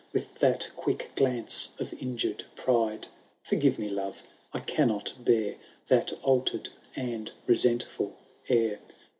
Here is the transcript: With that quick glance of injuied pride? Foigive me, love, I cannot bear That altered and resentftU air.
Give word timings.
With 0.13 0.39
that 0.39 0.67
quick 0.75 1.11
glance 1.15 1.69
of 1.77 1.91
injuied 1.91 2.41
pride? 2.55 3.05
Foigive 3.43 3.77
me, 3.77 3.87
love, 3.87 4.23
I 4.51 4.59
cannot 4.59 5.13
bear 5.19 5.57
That 5.89 6.11
altered 6.23 6.69
and 6.95 7.29
resentftU 7.47 8.11
air. 8.49 8.79